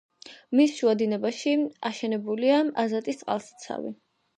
მის 0.59 0.73
შუა 0.77 0.95
დინებაში 1.01 1.55
აშენებულია 1.93 2.67
აზატის 2.87 3.25
წყალსაცავი. 3.25 3.99